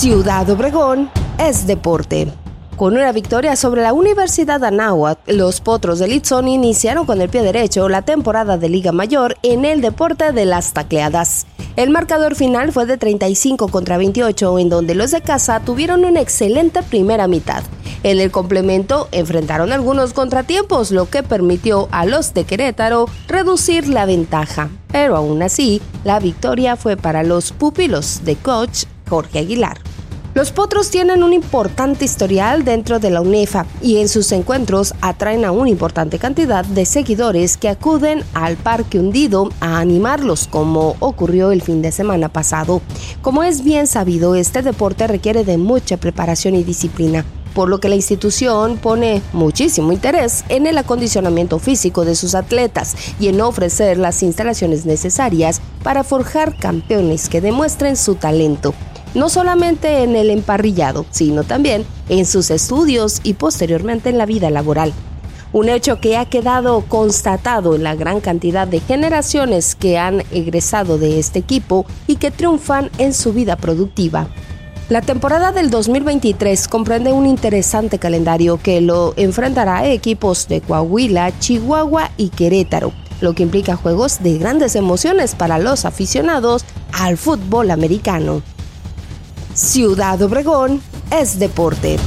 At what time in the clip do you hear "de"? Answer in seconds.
5.98-6.08, 8.56-8.70, 10.32-10.46, 12.86-12.96, 15.10-15.20, 22.32-22.44, 28.24-28.36, 33.00-33.10, 36.64-36.86, 41.82-41.90, 45.44-45.58, 52.04-52.14, 68.68-68.78, 70.96-71.18, 80.48-80.60, 84.20-84.38